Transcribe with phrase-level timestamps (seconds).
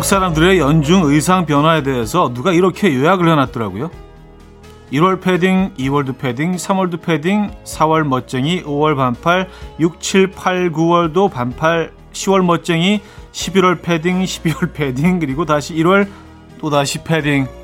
[0.00, 3.90] 한국 사람들의 연중 의상 변화에 대해서 누가 이렇게 요약을 해놨더라고요.
[4.92, 11.92] 1월 패딩, 2월도 패딩, 3월도 패딩, 4월 멋쟁이, 5월 반팔, 6, 7, 8, 9월도 반팔,
[12.14, 16.08] 10월 멋쟁이, 11월 패딩, 12월 패딩, 그리고 다시 1월
[16.58, 17.59] 또 다시 패딩.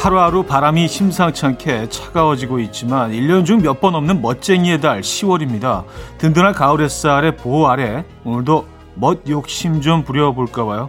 [0.00, 5.84] 하루하루 바람이 심상치 않게 차가워지고 있지만 1년 중 몇 번 없는 멋쟁이의 달 10월입니다.
[6.18, 10.88] 든든한 가을 햇살의 보호 아래 오늘도 멋 욕심 좀 부려볼까 봐요.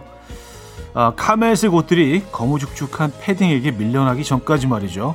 [0.94, 5.14] 아, 카멜색 옷들이 거무죽죽한 패딩에게 밀려나기 전까지 말이죠.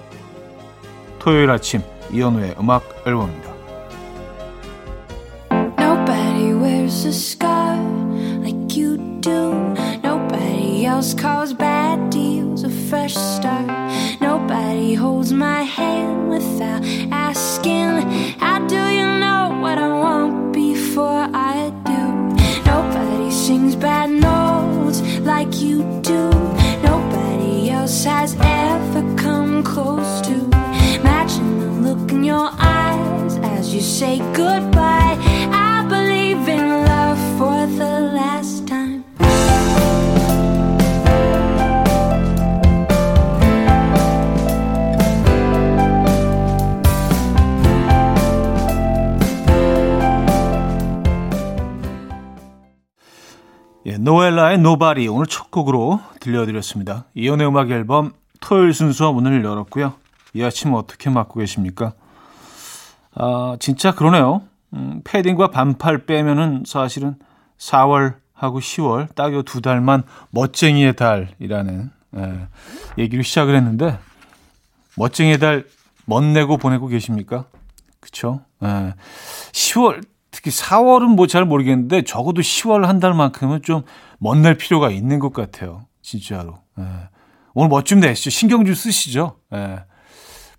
[1.20, 3.52] 토요일 아침 이현우의 음악 앨범입니다.
[5.80, 7.78] Nobody wears a scar
[8.42, 9.54] like you do.
[10.04, 13.18] Nobody else calls bad deals a fresh
[14.88, 18.10] Nobody holds my hand without asking.
[18.40, 22.04] How do you know what I want before I do?
[22.72, 26.30] Nobody sings bad notes like you do.
[26.84, 30.36] Nobody else has ever come close to
[31.04, 35.18] matching the look in your eyes as you say goodbye.
[35.52, 38.77] I believe in love for the last time.
[53.98, 57.06] 예, 노엘라의 Nobody 오늘 첫 곡으로 들려드렸습니다.
[57.16, 59.94] 이연의 음악 앨범 토요일 순서 문을 열었고요.
[60.34, 61.94] 이 아침 어떻게 맞고 계십니까?
[63.16, 64.44] 아, 진짜 그러네요.
[64.74, 67.16] 음, 패딩과 반팔 빼면은 사실은
[67.58, 72.48] 4월하고 10월 딱 요 두 달만 멋쟁이의 달이라는 예,
[72.98, 73.98] 얘기로 시작을 했는데
[74.96, 75.66] 멋쟁이의 달
[76.06, 77.46] 멋내고 보내고 계십니까?
[78.00, 78.42] 그쵸?
[78.64, 78.94] 예,
[79.52, 80.04] 10월
[80.38, 83.82] 특히 4월은 뭐 잘 모르겠는데 적어도 10월 한 달만큼은 좀
[84.20, 85.86] 멋낼 필요가 있는 것 같아요.
[86.04, 86.60] 진짜로.
[86.78, 86.84] 예.
[87.56, 88.30] 오늘 멋 좀 내시죠.
[88.30, 89.38] 신경 좀 쓰시죠.
[89.56, 89.80] 예.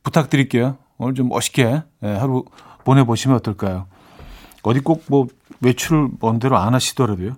[0.02, 0.78] 부탁드릴게요.
[0.96, 2.44] 오늘 좀 멋있게 예, 하루
[2.84, 3.86] 보내보시면 어떨까요?
[4.64, 5.28] 어디 꼭 뭐
[5.60, 7.34] 외출을 먼대로 안 하시더라도요.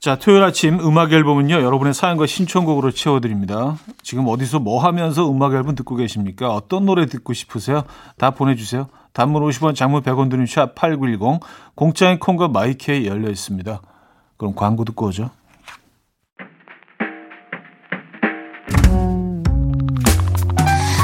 [0.00, 3.76] 자, 토요일 아침 음악 앨범은요, 여러분의 사연과 신청곡으로 채워드립니다.
[4.02, 6.52] 지금 어디서 뭐 하면서 음악 앨범 듣고 계십니까?
[6.52, 7.84] 어떤 노래 듣고 싶으세요?
[8.18, 8.88] 다 보내주세요.
[9.12, 11.40] 단문 50원, 장문 100원 드는 샵 8910,
[11.74, 13.80] 공짜인 콩과 마이케이 열려 있습니다.
[14.36, 15.30] 그럼 광고 듣고 오죠.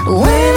[0.09, 0.48] 이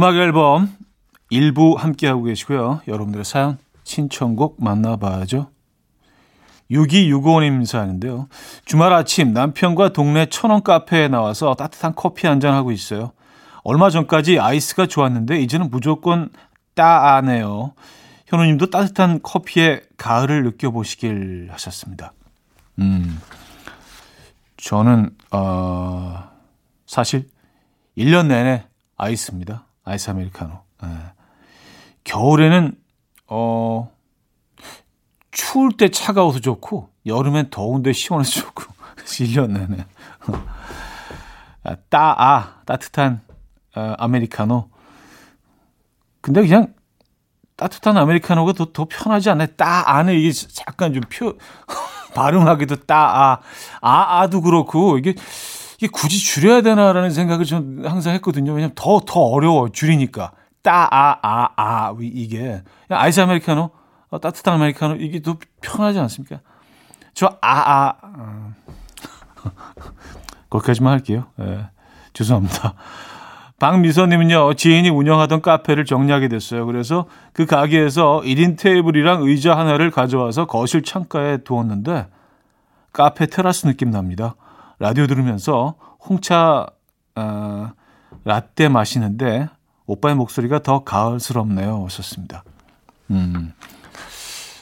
[0.00, 0.74] 음악 앨범
[1.28, 2.80] 일부 함께하고 계시고요.
[2.88, 5.50] 여러분들의 사연, 신청곡 만나봐야죠.
[6.70, 8.26] 6265님 사연인데요.
[8.64, 13.12] 주말 아침 남편과 동네 천원 카페에 나와서 따뜻한 커피 한잔 하고 있어요.
[13.62, 16.30] 얼마 전까지 아이스가 좋았는데 이제는 무조건
[16.72, 17.74] 따아네요.
[18.24, 22.14] 현우님도 따뜻한 커피에 가을을 느껴보시길 하셨습니다.
[22.78, 23.20] 음,
[24.56, 26.30] 저는 어,
[26.86, 27.28] 사실
[27.98, 28.64] 1년 내내
[28.96, 29.66] 아이스입니다.
[29.90, 30.52] 아이스 아메리카노.
[30.82, 30.88] 네.
[32.04, 32.76] 겨울에는
[33.26, 33.90] 어
[35.32, 38.64] 추울 때 차가워서 좋고 여름엔 더운데 시원해서 좋고
[39.04, 39.84] 1년 내내
[41.64, 43.20] 아, 따아 따뜻한
[43.74, 44.70] 어, 아메리카노.
[46.20, 46.72] 근데 그냥
[47.56, 49.48] 따뜻한 아메리카노가 더, 더 편하지 않나요?
[49.56, 50.32] 따 안에 이게
[50.68, 51.36] 약간 좀 표
[52.14, 53.40] 발음하기도 따아
[53.80, 55.14] 아아도 그렇고 이게
[55.80, 58.52] 이게 굳이 줄여야 되나라는 생각을 좀 항상 했거든요.
[58.52, 60.32] 왜냐면 더 더 어려워 줄이니까
[60.62, 63.70] 따 아 아 아 이게 아이스 아메리카노
[64.10, 66.40] 어, 따뜻한 아메리카노 이게 더 편하지 않습니까?
[67.14, 68.52] 저 아아 아, 아.
[70.50, 71.24] 거기까지만 할게요.
[71.40, 71.66] 예,
[72.12, 72.74] 죄송합니다.
[73.58, 76.64] 박미선님은요, 지인이 운영하던 카페를 정리하게 됐어요.
[76.66, 82.06] 그래서 그 가게에서 1인 테이블이랑 의자 하나를 가져와서 거실 창가에 두었는데,
[82.92, 84.34] 카페 테라스 느낌 납니다.
[84.80, 86.66] 라디오 들으면서 홍차,
[87.14, 87.70] 어,
[88.24, 89.48] 라떼 마시는데,
[89.86, 91.82] 오빠의 목소리가 더 가을스럽네요.
[91.82, 92.42] 오셨습니다.
[93.10, 93.52] 음.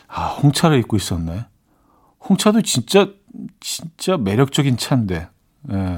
[0.08, 1.46] 아, 홍차를 입고 있었네.
[2.28, 3.08] 홍차도 진짜,
[3.60, 5.28] 진짜 매력적인 차인데,
[5.72, 5.96] 예.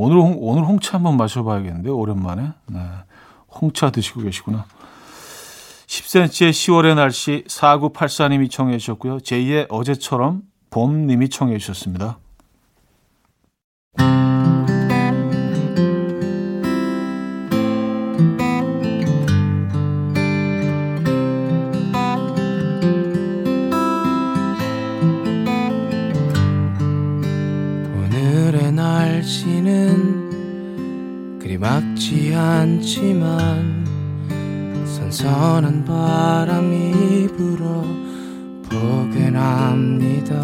[0.00, 2.80] 오늘 홍, 오늘 홍차 한번 마셔봐야겠는데 오랜만에 네.
[3.48, 4.64] 홍차 드시고 계시구나.
[5.86, 9.18] 10cm의 10월의 날씨 4984님이 청해 주셨고요.
[9.18, 12.18] 제2의 어제처럼 봄님이 청해 주셨습니다.
[31.68, 33.84] 막지 않지만
[34.86, 37.84] 선선한 바람이 불어
[38.70, 40.34] 포근합니다.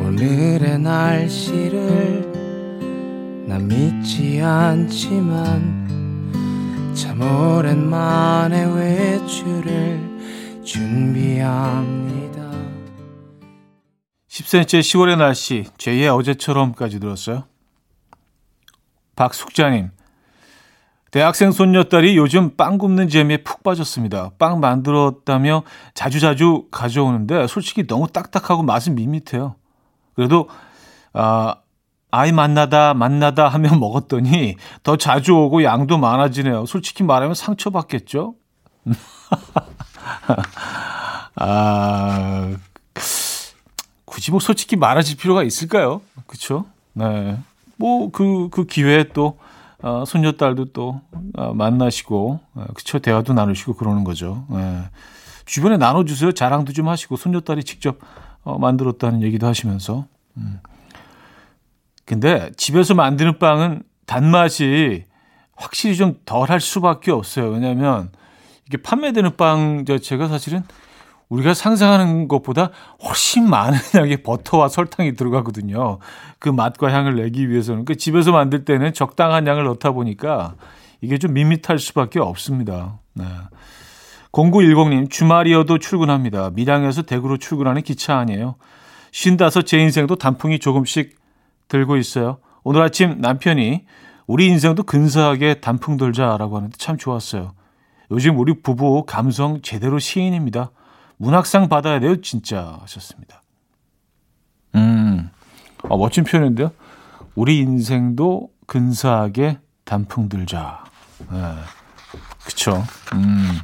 [0.00, 2.32] 오늘의 날씨를
[3.46, 5.80] 난 믿지 않지만
[6.92, 10.00] 참 오랜만에 외출을
[10.64, 12.50] 준비합니다.
[14.28, 17.51] 10cm의 10월의 날씨, 제2의 어제처럼까지 들었어요.
[19.16, 19.90] 박숙자님,
[21.12, 24.30] 대학생 손녀딸이 요즘 빵 굽는 재미에 푹 빠졌습니다.
[24.38, 25.62] 빵 만들었다며
[25.92, 29.56] 자주자주 가져오는데 솔직히 너무 딱딱하고 맛은 밋밋해요.
[30.14, 30.48] 그래도
[31.12, 31.56] 아,
[32.10, 36.64] 아이 만나다 만나다 하면 먹었더니 더 자주 오고 양도 많아지네요.
[36.64, 38.34] 솔직히 말하면 상처받겠죠?
[41.36, 42.56] 아,
[44.06, 46.00] 굳이 뭐 솔직히 말하실 필요가 있을까요?
[46.26, 46.64] 그쵸?
[46.94, 47.38] 네.
[47.82, 49.38] 뭐, 그, 그 기회에 또,
[49.82, 51.00] 어, 손녀딸도 또,
[51.34, 53.00] 어, 만나시고, 어, 그쵸?
[53.00, 54.46] 대화도 나누시고 그러는 거죠.
[54.50, 54.84] 네.
[55.46, 56.30] 주변에 나눠주세요.
[56.30, 57.98] 자랑도 좀 하시고, 손녀딸이 직접,
[58.44, 60.06] 어, 만들었다는 얘기도 하시면서.
[60.36, 60.60] 음.
[62.04, 65.04] 근데 집에서 만드는 빵은 단맛이
[65.56, 67.50] 확실히 좀 덜 할 수밖에 없어요.
[67.50, 68.10] 왜냐면,
[68.68, 70.62] 이게 판매되는 빵 자체가 사실은
[71.32, 72.70] 우리가 상상하는 것보다
[73.02, 75.98] 훨씬 많은 양의 버터와 설탕이 들어가거든요.
[76.38, 77.86] 그 맛과 향을 내기 위해서는.
[77.86, 80.54] 그 집에서 만들 때는 적당한 양을 넣다 보니까
[81.00, 82.98] 이게 좀 밋밋할 수밖에 없습니다.
[83.14, 83.24] 네.
[84.32, 86.50] 0910님, 주말이어도 출근합니다.
[86.50, 88.56] 밀양에서 대구로 출근하는 기차 아니에요.
[89.10, 91.16] 쉰다서 제 인생도 단풍이 조금씩
[91.68, 92.38] 들고 있어요.
[92.62, 93.86] 오늘 아침 남편이
[94.26, 97.52] 우리 인생도 근사하게 단풍 들자라고 하는데 참 좋았어요.
[98.10, 100.70] 요즘 우리 부부 감성 제대로 시인입니다.
[101.16, 103.42] 문학상 받아야 돼요, 진짜 하셨습니다.
[104.74, 105.30] 음,
[105.84, 106.72] 어, 멋진 표현인데요.
[107.34, 110.84] 우리 인생도 근사하게 단풍 들자.
[111.30, 111.54] 네,
[112.44, 112.82] 그쵸.
[113.14, 113.58] 음,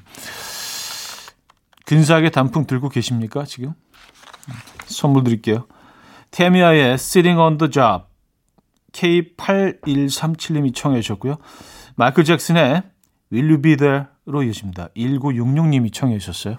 [1.87, 3.75] 근사하게 단풍 들고 계십니까, 지금?
[4.87, 5.67] 선물 드릴게요.
[6.31, 8.05] 테미아의 Sitting on the Job
[8.93, 11.37] K8137님이 청해 주셨고요.
[11.97, 12.83] 마이클 잭슨의
[13.33, 14.89] Will You Be There로 이어집니다.
[14.97, 16.59] 1966님이 청해 주셨어요.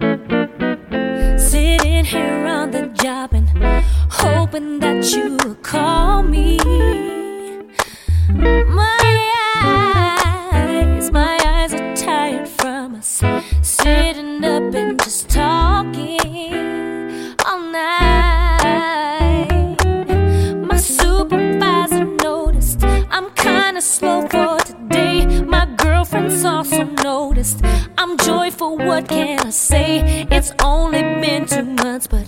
[0.00, 3.48] Sitting here on the job and
[4.10, 6.56] hoping that you will call me.
[8.28, 9.28] My
[9.64, 13.24] eyes, my eyes are tired from us
[13.62, 19.76] sitting up and just talking all night.
[20.64, 25.42] My supervisor noticed I'm kinda slow for today.
[25.42, 27.64] My girlfriend's also noticed
[28.48, 28.78] joyful.
[28.78, 30.26] What can I say?
[30.30, 32.26] It's only been two months, but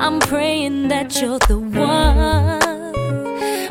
[0.00, 2.94] I'm praying that you're the one.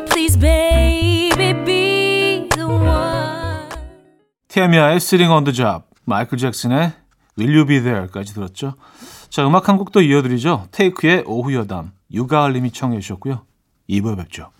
[0.06, 3.68] Please, baby, be the one.
[4.48, 6.92] 테미아의 Sitting on the Job, 마이클 잭슨의
[7.38, 8.74] Will You Be There까지 들었죠.
[9.28, 10.68] 자, 음악 한곡더 이어드리죠.
[10.72, 13.42] 테이크의 오후 여담, 유가을님이 청해 주셨고요.
[13.88, 14.50] 2부에 뵙죠.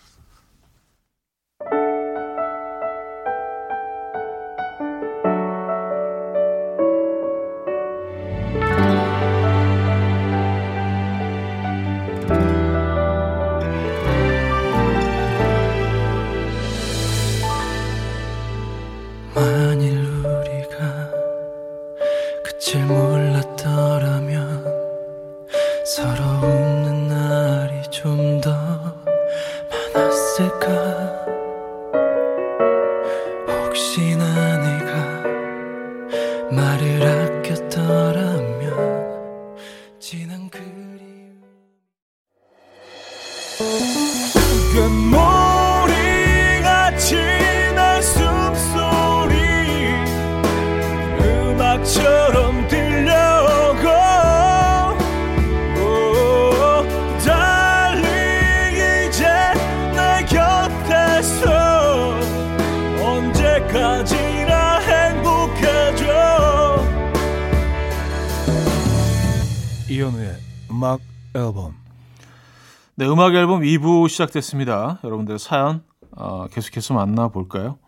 [73.20, 74.98] 음악 앨범 2부 시작됐습니다.
[75.04, 77.78] 여러분들 사연 어, 계속해서 만나볼까요?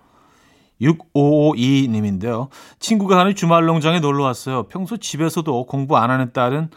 [0.79, 2.51] 6552님인데요.
[2.79, 4.65] 친구가 하는 주말 농장에 놀러 왔어요.
[4.65, 6.69] 평소 집에서도 공부 안 하는 딸은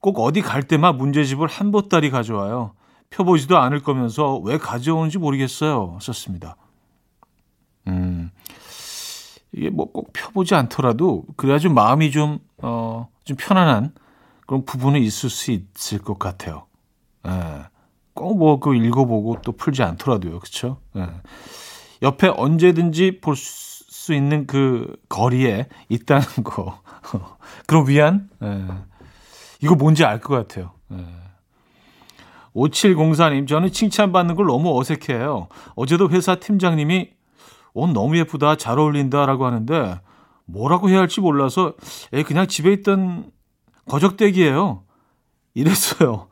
[0.00, 2.74] 꼭 어디 갈 때만 문제집을 한 보따리 가져와요.
[3.08, 5.96] 펴보지도 않을 거면서 왜 가져오는지 모르겠어요.
[6.02, 6.56] 썼습니다.
[7.86, 8.30] 음,
[9.52, 13.94] 이게 뭐 꼭 펴보지 않더라도 그래야 좀 마음이 좀, 어, 좀 편안한
[14.46, 16.66] 그런 부분은 있을 수 있을 것 같아요.
[17.26, 17.72] 예.
[18.14, 20.40] 꼭 뭐 그 읽어보고 또 풀지 않더라도요.
[20.96, 21.08] 예.
[22.02, 26.82] 옆에 언제든지 볼 수 있는 그 거리에 있다는 거.
[27.66, 28.28] 그럼 위안?
[28.42, 28.66] 예.
[29.62, 30.72] 이거 뭔지 알 것 같아요.
[30.92, 31.06] 예.
[32.54, 35.48] 5704님, 저는 칭찬받는 걸 너무 어색해요.
[35.74, 37.10] 어제도 회사 팀장님이
[37.72, 40.00] 옷 너무 예쁘다, 잘 어울린다 라고 하는데
[40.44, 41.72] 뭐라고 해야 할지 몰라서
[42.12, 43.30] 에 그냥 집에 있던
[43.88, 44.84] 거적대기예요.
[45.54, 46.28] 이랬어요.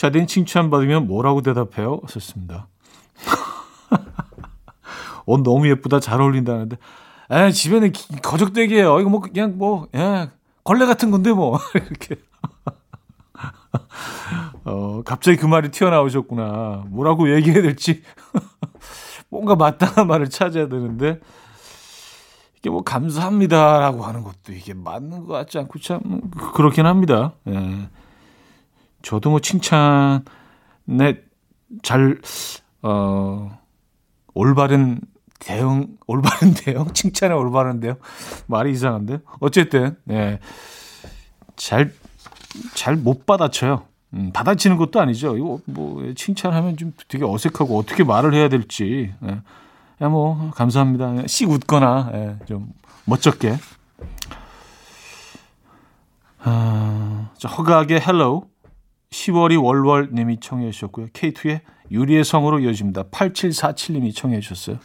[0.00, 2.00] 자된 칭찬받으면 뭐라고 대답해요?
[2.08, 2.68] 썼습니다.
[5.26, 6.78] 옷 너무 예쁘다, 잘 어울린다는데
[7.30, 7.92] 에 집에는
[8.22, 8.98] 거적대기예요.
[9.00, 10.30] 이거 뭐 그냥 뭐 예,
[10.64, 12.16] 걸레 같은 건데 뭐 이렇게
[14.64, 16.86] 어, 갑자기 그 말이 튀어나오셨구나.
[16.88, 18.02] 뭐라고 얘기해야 될지.
[19.28, 21.20] 뭔가 마땅한 말을 찾아야 되는데,
[22.58, 26.00] 이게 뭐, 감사합니다라고 하는 것도 이게 맞는 것 같지 않고 참,
[26.54, 27.34] 그렇긴 합니다.
[27.48, 27.88] 예.
[29.02, 30.22] 저도 뭐 칭찬에
[31.82, 32.18] 잘,
[32.82, 33.58] 어,
[34.34, 35.00] 올바른
[35.38, 36.86] 대응, 올바른 대응?
[36.92, 37.94] 칭찬에 올바른 대응?
[38.46, 39.20] 말이 이상한데?
[39.40, 40.38] 어쨌든, 예.
[41.56, 41.92] 잘,
[42.74, 43.84] 잘 못 받아쳐요.
[44.14, 45.36] 음, 받아치는 것도 아니죠.
[45.36, 49.14] 이거 뭐 칭찬하면 좀 되게 어색하고 어떻게 말을 해야 될지.
[49.24, 49.40] 예.
[50.02, 51.26] 야, 뭐 감사합니다.
[51.26, 52.72] 씩 웃거나 예, 좀
[53.04, 53.56] 멋쩍게.
[56.42, 58.44] 아, 자, 허각의 Hello
[59.10, 61.08] 10월이 월월 님이 청해 주셨고요.
[61.08, 63.04] K2의 유리의 성으로 이어집니다.
[63.04, 64.78] 8747님이 청해 주셨어요.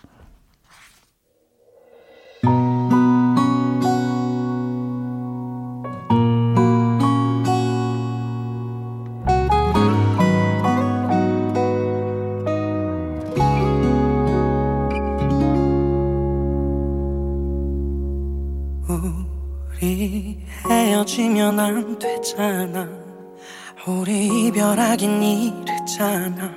[24.76, 26.52] 이별하긴 이르잖아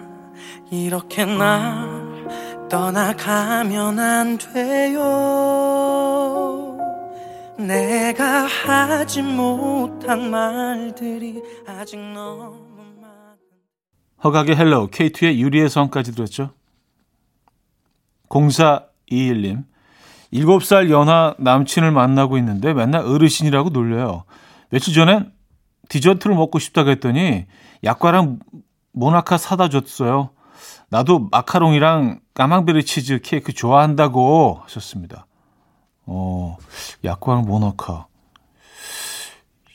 [0.71, 4.99] 이렇게 날 떠나가면 안 돼요
[7.57, 12.59] 내가 하지 못한 말들이 아직 너무
[13.01, 13.39] 많은
[14.25, 16.51] 허각의 Hello K2의 유리의 성까지 들었죠.
[18.29, 19.65] 0421님
[20.33, 24.25] 7살 연하 남친을 만나고 있는데 맨날 어르신이라고 놀려요.
[24.71, 25.38] 며칠 전엔
[25.89, 27.47] 디저트를 먹고 싶다고 했더니
[27.85, 28.39] 약과랑
[28.93, 30.31] 모나카 사다 줬어요.
[30.91, 35.27] 나도 마카롱이랑 까망베리 치즈 케이크 좋아한다고 하셨습니다.
[36.07, 36.57] 어,
[37.05, 38.07] 약과랑 모나카.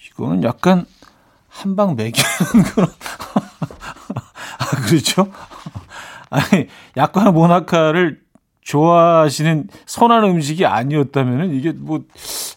[0.10, 0.86] 이거는 약간
[1.48, 2.27] 한방 매기는
[2.74, 2.89] 그런.
[4.60, 5.32] 아, 그렇죠?
[6.29, 6.67] 아니,
[6.98, 8.22] 약과랑 모나카를
[8.62, 12.03] 좋아하시는 선한 음식이 아니었다면은 이게 뭐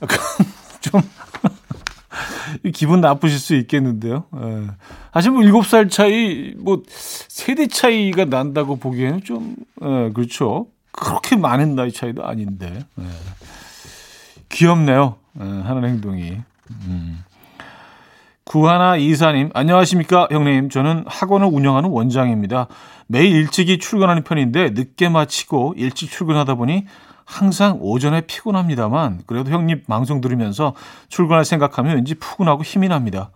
[0.02, 0.18] 약간
[0.80, 1.02] 좀
[2.72, 4.24] 기분 나쁘실 수 있겠는데요.
[4.36, 4.66] 예.
[5.12, 10.66] 사실 뭐 7살 차이, 뭐 세대 차이가 난다고 보기에는 좀, 예, 그렇죠.
[10.92, 12.80] 그렇게 많은 나이 차이도 아닌데.
[12.98, 13.04] 예.
[14.48, 15.16] 귀엽네요.
[15.40, 16.38] 예, 하는 행동이.
[16.70, 17.24] 음.
[18.44, 20.70] 구하나 이사님, 안녕하십니까, 형님.
[20.70, 22.68] 저는 학원을 운영하는 원장입니다.
[23.08, 26.86] 매일 일찍이 출근하는 편인데 늦게 마치고 일찍 출근하다 보니
[27.26, 30.74] 항상 오전에 피곤합니다만 그래도 형님 방송 들으면서
[31.08, 33.30] 출근할 생각하면 왠지 푸근하고 힘이 납니다.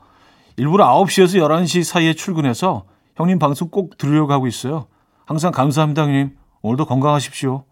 [0.57, 2.85] 일부러 9시에서 11시 사이에 출근해서
[3.17, 4.87] 형님 방송 꼭 들으려고 하고 있어요.
[5.27, 6.37] 항상 감사합니다, 형님.
[6.63, 7.65] 오늘도 건강하십시오.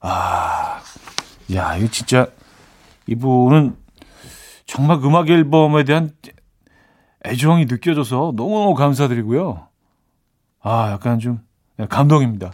[0.00, 0.80] 아,
[1.54, 2.26] 야, 이거 진짜
[3.06, 3.76] 이분은
[4.66, 6.10] 정말 음악 앨범에 대한
[7.26, 9.68] 애정이 느껴져서 너무너무 감사드리고요.
[10.62, 11.40] 아, 약간 좀
[11.88, 12.52] 감동입니다.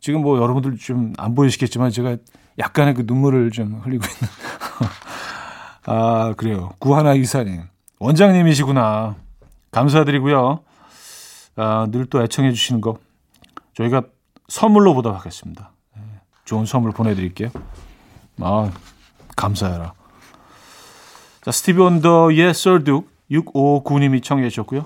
[0.00, 2.16] 지금 뭐 여러분들 좀 안 보이시겠지만 제가
[2.58, 4.28] 약간의 그 눈물을 좀 흘리고 있는.
[5.86, 6.70] 아, 그래요.
[6.78, 7.62] 구하나 이사님.
[7.98, 9.16] 원장님이시구나.
[9.70, 10.60] 감사드리고요.
[11.56, 12.98] 아, 늘 또 애청해 주시는 거
[13.74, 14.02] 저희가
[14.48, 15.70] 선물로 보도록 하겠습니다.
[15.96, 16.02] 네,
[16.44, 17.50] 좋은 선물 보내드릴게요.
[18.40, 18.70] 아,
[19.36, 19.92] 감사해라.
[21.42, 24.84] 자, 스티비 원더의 썰둑 6559님이 청해 주셨고요.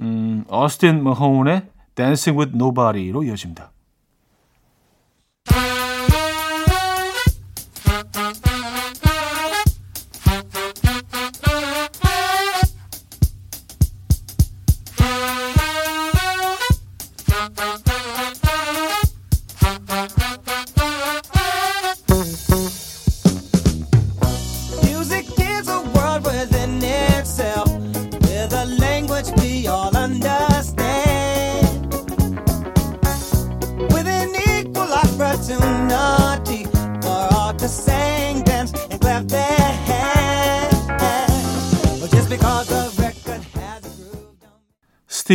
[0.00, 3.70] 음, 어스틴 머호운의 Dancing with Nobody로 이어집니다.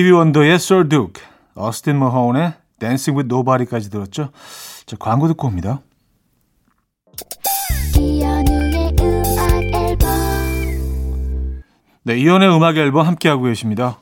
[0.03, 1.24] 스티비 원더의 Sir Duke,
[1.55, 4.31] 어스틴 머하운의 Dancing with Nobody까지 들었죠.
[4.86, 5.79] 자, 광고 듣고 옵니다.
[12.03, 13.98] 네, 이연의 음악 앨범 함께하고 계십니다.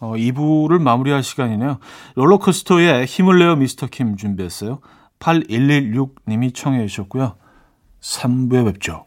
[0.00, 1.78] 어, 2부를 마무리할 시간이네요.
[2.16, 4.80] 롤러코스터에 힘을 내어 미스터 킴 준비했어요.
[5.20, 7.36] 8116님이 청해 주셨고요.
[8.00, 9.06] 3부에 뵙죠.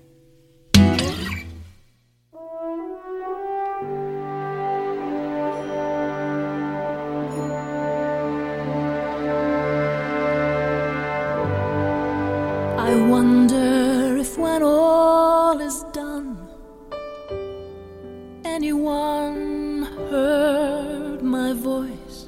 [13.01, 16.37] Wonder if when all is done,
[18.45, 22.27] anyone heard my voice.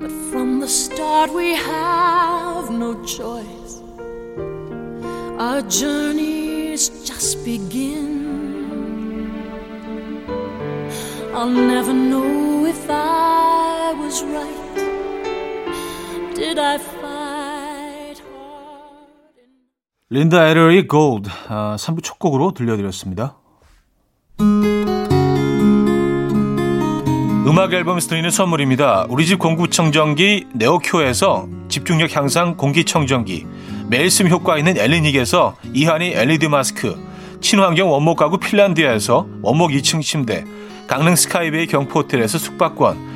[0.00, 3.82] But from the start, we have no choice.
[5.38, 8.16] Our journeys just begin.
[11.34, 12.35] I'll never know
[20.08, 23.38] 린다 에러의 Gold 아, 3부 첫 곡으로 들려드렸습니다.
[27.48, 29.06] 음악 앨범에서 드리는 선물입니다.
[29.08, 33.46] 우리 집 공구청정기 네오큐에서 집중력 향상 공기청정기
[33.88, 36.96] 매일 쓰임 효과 있는 엘리닉에서 이하니 LED 마스크
[37.40, 40.44] 친환경 원목 가구 핀란디아에서 원목 2층 침대
[40.86, 43.15] 강릉 스카이베이 경포호텔에서 숙박권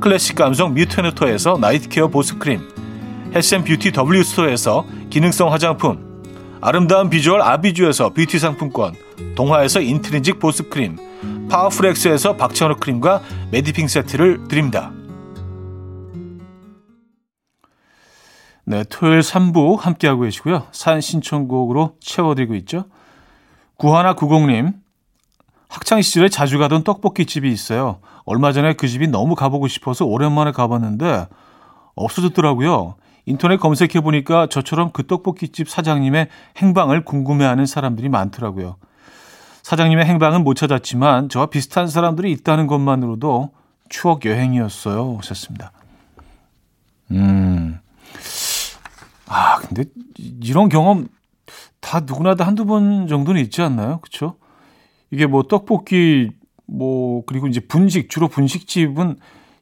[0.00, 2.60] 클래식 감성 뮤테너토에서 night care 보습크림
[3.34, 6.22] health and beauty W스토어에서 기능성 화장품
[6.60, 8.94] 아름다운 비주얼 아비주에서 뷰티 상품권
[9.34, 14.92] 동화에서 인트리직 보습크림 파워풀엑스에서 박찬호 크림과 메디핑 세트를 드립니다.
[18.64, 20.66] 네, 토요일 3부 함께하고 계시고요.
[20.72, 22.86] 산 신청곡으로 채워드리고 있죠.
[23.76, 24.72] 구하나 구공님
[25.76, 27.98] 학창 시절에 자주 가던 떡볶이 집이 있어요.
[28.24, 31.26] 얼마 전에 그 집이 너무 가보고 싶어서 오랜만에 가봤는데
[31.94, 32.94] 없어졌더라고요.
[33.26, 38.76] 인터넷 검색해 보니까 저처럼 그 떡볶이 집 사장님의 행방을 궁금해하는 사람들이 많더라고요.
[39.64, 43.50] 사장님의 행방은 못 찾았지만 저와 비슷한 사람들이 있다는 것만으로도
[43.90, 45.18] 추억 여행이었어요.
[45.18, 45.72] 하셨습니다.
[47.10, 47.78] 음.
[49.26, 49.84] 아, 근데
[50.40, 51.08] 이런 경험
[51.80, 53.98] 다 누구나 다 한두 번 정도는 있지 않나요?
[54.00, 54.36] 그쵸?
[55.10, 56.30] 이게 뭐 떡볶이
[56.66, 59.16] 뭐 그리고 이제 분식 주로 분식집은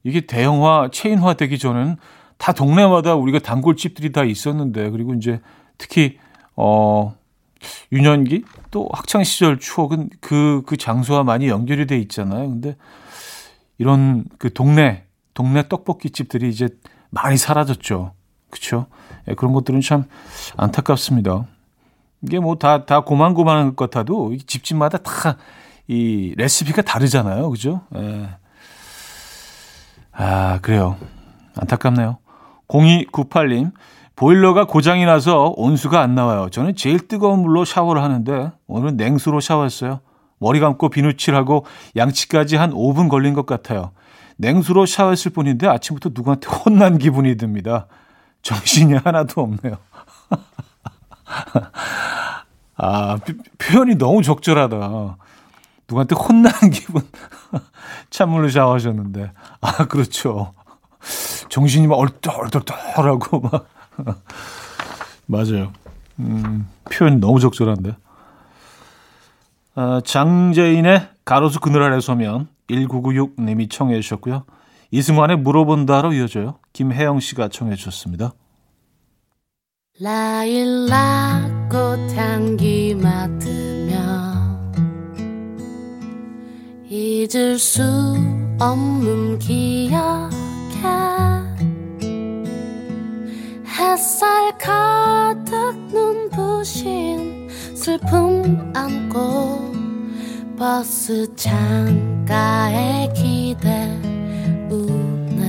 [0.04, 1.96] 이게 대형화 체인화 되기 전에는
[2.38, 5.40] 다 동네마다 우리가 단골집들이 다 있었는데 그리고 이제
[5.78, 6.18] 특히
[6.56, 7.16] 어
[7.92, 12.48] 유년기 또 학창 시절 추억은 그그 그 장소와 많이 연결이 돼 있잖아요.
[12.48, 12.76] 근데
[13.78, 16.68] 이런 그 동네 동네 떡볶이 집들이 이제
[17.10, 18.12] 많이 사라졌죠.
[18.50, 18.86] 그렇죠?
[19.28, 20.04] 예, 그런 것들은 참
[20.56, 21.46] 안타깝습니다.
[22.24, 25.36] 이게 뭐 다 다 고만고만한 것 같아도 집집마다 다
[25.86, 27.50] 이 레시피가 다르잖아요.
[27.50, 27.82] 그죠?
[27.96, 28.30] 예.
[30.12, 30.96] 아, 그래요.
[31.56, 32.16] 안타깝네요.
[32.68, 33.72] 0298님,
[34.16, 36.48] 보일러가 고장이 나서 온수가 안 나와요.
[36.50, 40.00] 저는 제일 뜨거운 물로 샤워를 하는데 오늘은 냉수로 샤워했어요.
[40.38, 43.90] 머리 감고 비누칠하고 양치까지 한 5분 걸린 것 같아요.
[44.38, 47.88] 냉수로 샤워했을 뿐인데 아침부터 누구한테 혼난 기분이 듭니다.
[48.42, 49.76] 정신이 하나도 없네요.
[52.76, 53.18] 아,
[53.58, 55.16] 표현이 너무 적절하다.
[55.88, 57.02] 누구한테 혼난 기분.
[58.10, 59.32] 찬물로 샤워하셨는데.
[59.60, 60.52] 아, 그렇죠.
[61.48, 63.68] 정신이 막 얼떨떨떨하고 막.
[65.26, 65.72] 맞아요.
[66.18, 67.96] 음, 표현 너무 적절한데.
[69.76, 74.44] 아, 장재인의 가로수 그늘 아래 서면 1996님이 청해 주셨고요.
[74.90, 76.58] 이승환의 물어본다로 이어져요.
[76.72, 78.32] 김혜영 씨가 청해 주셨습니다.
[80.00, 83.94] 라일락 꽃 향기 맡으며
[86.88, 87.80] 잊을 수
[88.58, 90.32] 없는 기억에
[93.68, 95.52] 햇살 가득
[95.92, 99.72] 눈부신 슬픔 안고
[100.58, 103.88] 버스 창가에 기대
[104.68, 105.44] 우네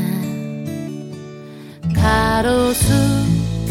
[1.96, 3.25] 가로수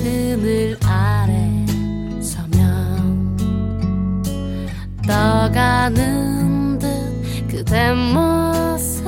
[0.04, 1.64] 그늘 아래
[2.20, 3.34] 서면
[5.06, 9.02] 떠가는 듯 그대 모습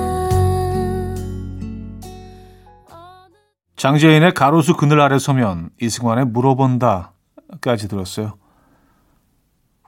[3.77, 8.39] 장재인의 가로수 그늘 아래 서면 이승환의 물어본다까지 들었어요.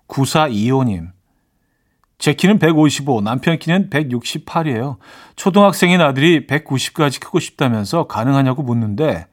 [0.08, 1.12] 9425님
[2.18, 4.98] 제 키는 155, 남편 키는 168이에요.
[5.36, 9.26] 초등학생인 아들이 190까지 크고 싶다면서 가능하냐고 묻는데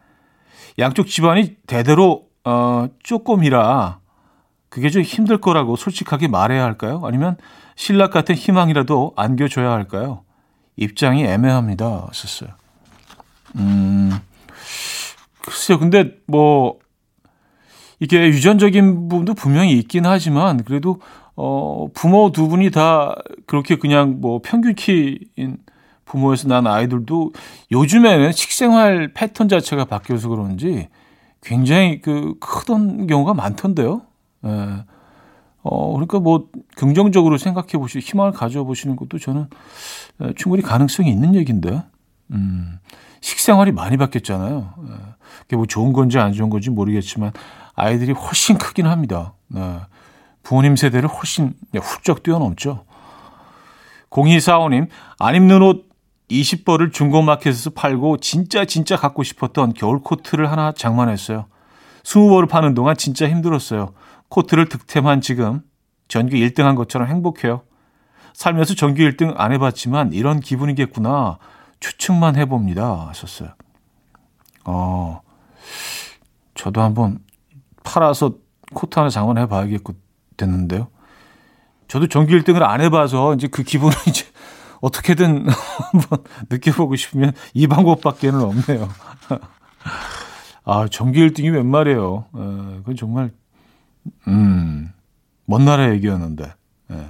[0.80, 4.00] 양쪽 집안이 대대로 어, 쪼꼬미라
[4.70, 7.02] 그게 좀 힘들 거라고 솔직하게 말해야 할까요?
[7.06, 7.38] 아니면
[7.76, 10.24] 신락 같은 희망이라도 안겨줘야 할까요?
[10.76, 12.08] 입장이 애매합니다.
[12.12, 12.50] 썼어요.
[13.56, 14.12] 음,
[15.42, 15.80] 글쎄요.
[15.80, 16.80] 근데 뭐
[18.00, 21.00] 이게 유전적인 부분도 분명히 있긴 하지만 그래도
[21.38, 25.58] 어, 부모 두 분이 다 그렇게 그냥 뭐 평균 키인
[26.06, 27.34] 부모에서 난 아이들도
[27.72, 30.88] 요즘에는 식생활 패턴 자체가 바뀌어서 그런지
[31.42, 34.02] 굉장히 그 크던 경우가 많던데요.
[34.46, 34.84] 예.
[35.64, 39.48] 어, 그러니까 뭐 긍정적으로 생각해 보시고 희망을 가져 보시는 것도 저는
[40.24, 41.84] 예, 충분히 가능성이 있는 얘기인데.
[42.32, 42.80] 음.
[43.22, 44.74] 식생활이 많이 바뀌었잖아요.
[44.88, 44.94] 예.
[45.42, 47.32] 그게 뭐 좋은 건지 안 좋은 건지 모르겠지만
[47.74, 49.34] 아이들이 훨씬 크긴 합니다.
[49.48, 49.80] 네.
[50.44, 52.86] 부모님 세대를 훨씬 훌쩍 뛰어넘죠.
[54.12, 54.88] 0245님,
[55.20, 55.85] 안 입는 옷
[56.30, 61.46] 20벌을 중고마켓에서 팔고 진짜 진짜 갖고 싶었던 겨울 코트를 하나 장만했어요.
[62.04, 63.94] 20벌을 파는 동안 진짜 힘들었어요.
[64.30, 65.62] 코트를 득템한 지금
[66.08, 67.62] 전교 1등 한 것처럼 행복해요.
[68.34, 71.38] 살면서 전교 1등 안 해봤지만 이런 기분이겠구나.
[71.80, 73.08] 추측만 해봅니다.
[73.10, 73.50] 하셨어요.
[74.66, 75.22] 어,
[76.56, 77.20] 저도 한번
[77.84, 78.36] 팔아서
[78.74, 79.94] 코트 하나 장만해 봐야겠고
[80.38, 80.88] 됐는데요.
[81.88, 84.26] 저도 전기 1등을 안 해봐서 이제 그 기분을 이제
[84.82, 85.48] 어떻게든
[85.92, 88.90] 한번 느껴보고 싶으면 이 방법밖에는 없네요.
[90.66, 92.26] 아, 전교 1등이 웬 말이에요.
[92.34, 92.40] 에,
[92.78, 93.32] 그건 정말,
[94.28, 94.92] 음,
[95.46, 96.54] 먼 나라 얘기였는데.
[96.92, 97.08] 에,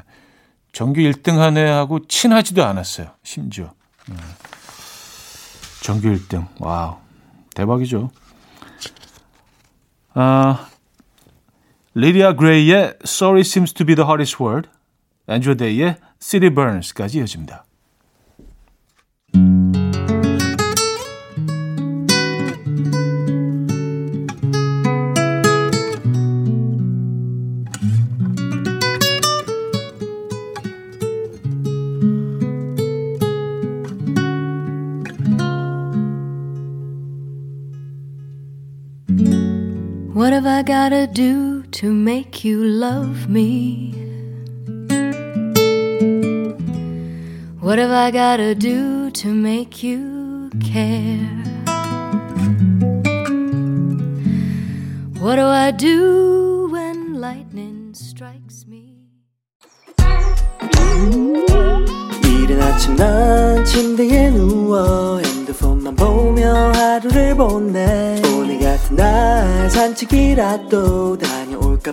[0.73, 3.11] 전교 1등 한 애하고 친하지도 않았어요.
[3.23, 3.65] 심지어.
[4.11, 4.15] 에,
[5.81, 6.47] 전교 1등.
[6.59, 6.97] Wow.
[7.55, 8.11] 대박이죠.
[10.13, 10.67] 아,
[11.93, 14.69] 리디아 그레이의 Sorry Seems to be the Hardest Word,
[15.27, 17.64] 안드라 데이의 City Burns까지 이어집니다.
[40.12, 44.03] What have I gotta do to make you love me?
[47.65, 51.33] What have I gotta do to make you care?
[55.19, 58.93] What do I do when lightning strikes me?
[62.23, 71.34] 이른 아침 난 침대에 누워 핸드폰만 보며 하루를 보내 오늘 같은 날 산책이라도 다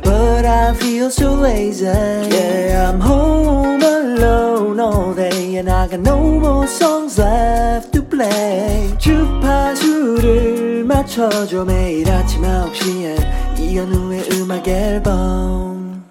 [0.01, 6.41] But I feel so lazy Yeah I'm home alone all day And I got no
[6.41, 16.05] more songs left to play 주파수를 맞춰줘 매일 아침 9시에 이현우의 음악 앨범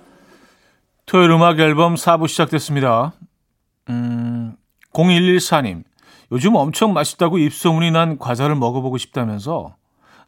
[1.11, 3.11] 토요일 음악 앨범 4부 시작됐습니다.
[3.89, 4.55] 음,
[4.93, 5.83] 0114님.
[6.31, 9.75] 요즘 엄청 맛있다고 입소문이 난 과자를 먹어보고 싶다면서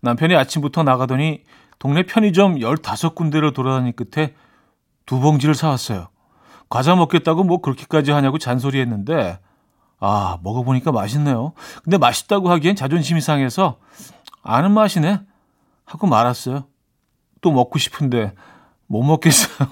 [0.01, 1.43] 남편이 아침부터 나가더니
[1.83, 4.33] 동네 편의점 15군데를 돌아다닌 끝에
[5.05, 6.07] 두 봉지를 사왔어요.
[6.69, 9.37] 과자 먹겠다고 뭐 그렇게까지 하냐고 잔소리했는데
[9.99, 11.51] 아 먹어보니까 맛있네요.
[11.83, 13.79] 근데 맛있다고 하기엔 자존심이 상해서
[14.43, 15.19] 아는 맛이네
[15.83, 16.67] 하고 말았어요.
[17.41, 18.31] 또 먹고 싶은데
[18.87, 19.67] 못 먹겠어요.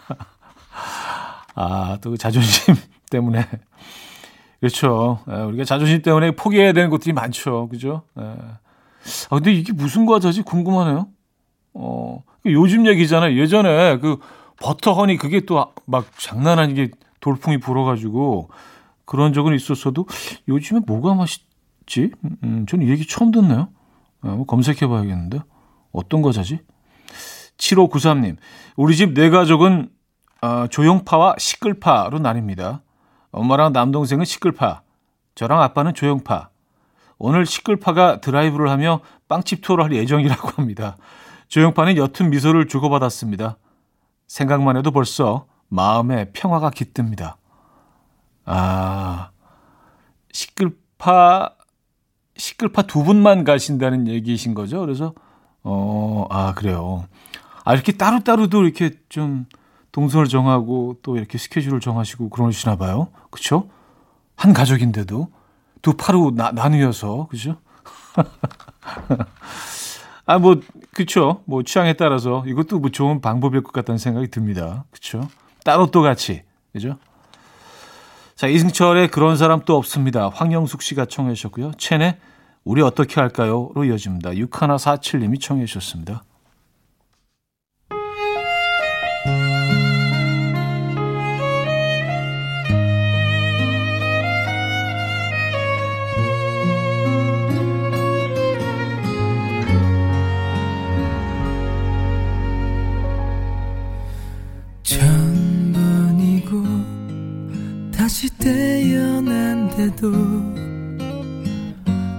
[1.56, 2.74] 아, 또그 자존심
[3.10, 3.46] 때문에.
[4.60, 5.20] 그렇죠.
[5.28, 7.68] 예, 우리가 자존심 때문에 포기해야 되는 것들이 많죠.
[7.68, 8.04] 그죠?
[9.06, 9.26] 예.
[9.30, 10.42] 아, 근데 이게 무슨 과자지?
[10.42, 11.08] 궁금하네요.
[11.74, 13.36] 어, 요즘 얘기잖아요.
[13.38, 14.18] 예전에 그
[14.60, 16.90] 버터 허니 그게 또 막 장난 아니게
[17.20, 18.50] 돌풍이 불어가지고
[19.04, 20.06] 그런 적은 있었어도
[20.48, 22.10] 요즘에 뭐가 맛있지?
[22.42, 23.68] 음, 저는 이 얘기 처음 듣네요.
[24.22, 25.38] 아, 뭐 검색해 봐야겠는데.
[25.92, 26.58] 어떤 과자지?
[27.56, 28.36] 7593님,
[28.76, 29.90] 우리 집 네 가족은
[30.42, 32.80] 어, 조용파와 시끌파로 나뉩니다.
[33.30, 34.82] 엄마랑 남동생은 시끌파,
[35.34, 36.50] 저랑 아빠는 조용파.
[37.18, 40.96] 오늘 시끌파가 드라이브를 하며 빵집 투어를 할 예정이라고 합니다.
[41.48, 43.56] 조용파는 옅은 미소를 주고받았습니다.
[44.26, 47.36] 생각만 해도 벌써 마음에 평화가 깃듭니다.
[48.44, 49.30] 아,
[50.32, 51.50] 시끌파,
[52.36, 54.80] 시끌파 두 분만 가신다는 얘기이신 거죠?
[54.80, 55.14] 그래서,
[55.62, 57.06] 어, 아, 그래요.
[57.64, 59.46] 아, 이렇게 따로따로도 이렇게 좀
[59.92, 63.08] 동선을 정하고 또 이렇게 스케줄을 정하시고 그러시나 봐요.
[63.30, 63.68] 그쵸?
[64.36, 65.28] 한 가족인데도
[65.86, 67.58] 두 파로 나, 나누어서, 그죠?
[70.26, 70.60] 아, 뭐,
[70.92, 71.44] 그쵸.
[71.44, 74.84] 뭐, 취향에 따라서 이것도 뭐 좋은 방법일 것 같다는 생각이 듭니다.
[74.90, 75.28] 그쵸?
[75.62, 76.42] 따로 또 같이.
[76.72, 76.98] 그죠?
[78.34, 80.28] 자, 이승철의 그런 사람 또 없습니다.
[80.28, 81.70] 황영숙 씨가 청해 주셨고요.
[81.78, 82.18] 첸의
[82.64, 83.70] 우리 어떻게 할까요?
[83.76, 84.30] 로 이어집니다.
[84.30, 86.24] 6147님이 청해 주셨습니다.
[109.76, 110.10] 태어난데도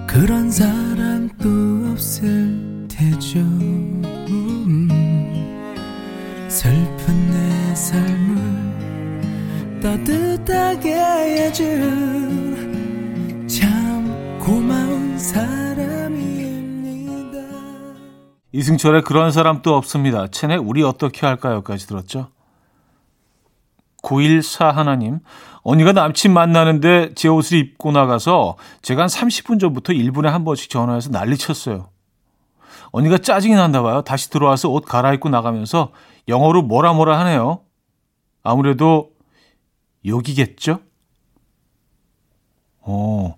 [0.08, 1.50] 그런 사람 또
[1.92, 4.88] 없을 테죠 음,
[6.48, 12.38] 슬픈 내 삶을 따뜻하게 해준
[13.48, 16.78] 참 고마운 사람입니다
[18.52, 20.28] 이승철의 그런 사람 또 없습니다.
[20.28, 22.28] 첸의 우리 어떻게 할까요?까지 들었죠.
[24.08, 25.20] 914 하나님,
[25.64, 31.10] 언니가 남친 만나는데 제 옷을 입고 나가서 제가 한 30분 전부터 1분에 한 번씩 전화해서
[31.12, 31.90] 난리 쳤어요.
[32.92, 34.02] 언니가 짜증이 난다 봐요.
[34.04, 35.92] 다시 들어와서 옷 갈아입고 나가면서
[36.30, 37.60] 영어로 뭐라 뭐라 하네요.
[38.44, 39.12] 아무래도
[40.06, 40.80] 욕이겠죠?
[42.80, 43.36] 어,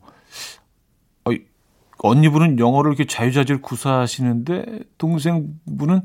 [1.97, 6.03] 언니분은 영어를 이렇게 자유자재로 구사하시는데 동생분은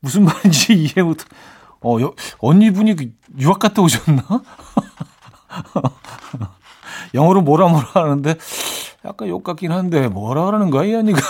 [0.00, 1.18] 무슨 말인지 이해 못.
[1.82, 4.22] 어, 여, 언니분이 그 유학 갔다 오셨나?
[7.14, 8.34] 영어로 뭐라 뭐라 하는데
[9.04, 11.20] 약간 욕 같긴 한데 뭐라 그러는 거야 이 언니가?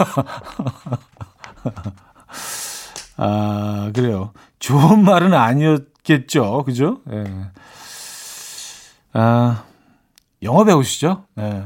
[3.18, 4.32] 아 그래요.
[4.58, 7.00] 좋은 말은 아니었겠죠, 그죠?
[7.12, 7.24] 예.
[9.12, 9.64] 아
[10.42, 11.24] 영어 배우시죠?
[11.38, 11.64] 예.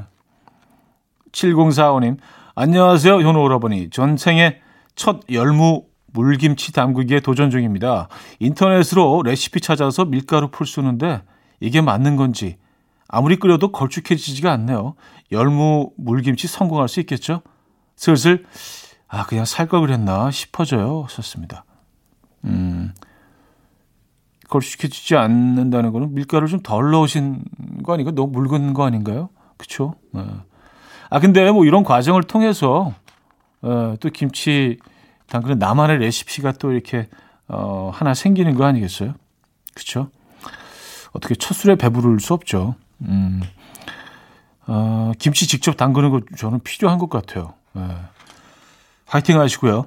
[1.33, 2.19] 7045님
[2.55, 4.61] 안녕하세요 현우 오라버니 전생에
[4.97, 8.09] 첫 열무 물김치 담그기에 도전 중입니다.
[8.39, 11.23] 인터넷으로 레시피 찾아서 밀가루 풀 쓰는데
[11.61, 12.57] 이게 맞는 건지
[13.09, 14.95] 아무리 끓여도 걸쭉해지지가 않네요.
[15.33, 17.43] 열무 물김치 성공할 수 있겠죠?
[17.97, 18.45] 슬슬
[19.09, 21.07] 아 그냥 살 걸 그랬나 싶어져요.
[21.11, 21.65] 썼습니다.
[22.45, 22.93] 음
[24.49, 27.43] 걸쭉해지지 않는다는 거는 밀가루를 좀덜 넣으신
[27.85, 28.11] 거 아닌가?
[28.13, 29.29] 너무 묽은 거 아닌가요?
[29.57, 29.95] 그쵸?
[30.13, 30.25] 네.
[31.09, 32.95] 아 근데 뭐 이런 과정을 통해서
[33.63, 34.79] 어, 또 김치
[35.31, 37.09] 담그는 나만의 레시피가 또 이렇게
[37.49, 39.15] 어, 하나 생기는 거 아니겠어요?
[39.75, 40.11] 그렇죠?
[41.13, 42.75] 어떻게 첫 술에 배부를 수 없죠.
[43.03, 43.41] 음,
[44.67, 47.55] 어, 김치 직접 담그는 거 저는 필요한 것 같아요.
[47.73, 47.83] 네.
[49.07, 49.87] 화이팅 하시고요.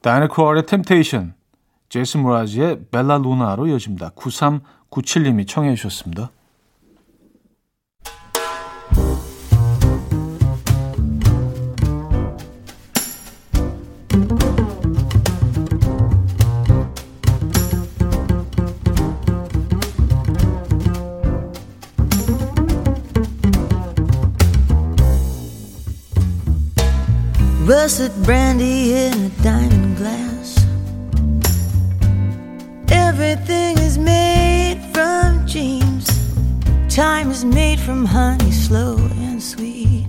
[0.00, 1.34] 다이나 크로얼의 템테이션,
[1.88, 4.10] 제이슨 모라지의 벨라 루나로 이어집니다.
[4.10, 6.30] 9397님이 청해 주셨습니다.
[27.86, 30.58] Brandy in a diamond glass.
[32.90, 36.08] Everything is made from dreams.
[36.92, 40.08] Time is made from honey, slow and sweet.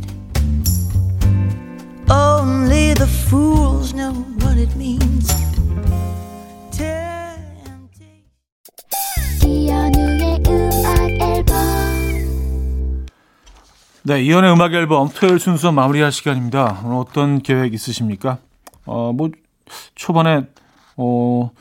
[2.09, 5.31] Only the fools know what it means.
[14.07, 16.79] 네, 이연의 음악 앨범 토요일 순서 마무리할 시간입니다.
[16.85, 18.37] 오늘 어떤 계획 있으십니까?
[18.85, 19.31] 어, 뭐
[19.95, 20.47] 초반에
[20.95, 21.51] 어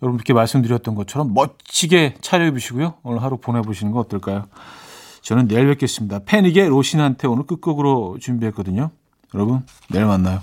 [0.00, 2.94] 여러분께 말씀드렸던 것처럼 멋지게 차려입으시고요.
[3.02, 4.46] 오늘 하루 보내보시는 거 어떨까요?
[5.20, 6.20] 저는 내일 뵙겠습니다.
[6.20, 8.90] 패닉의 로신한테 오늘 끝곡으로 준비했거든요.
[9.34, 10.40] 여러분, 내일 만나요.